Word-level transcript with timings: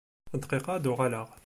Dqiqa 0.41 0.71
ad 0.75 0.81
d-uɣaleɣ. 0.83 1.27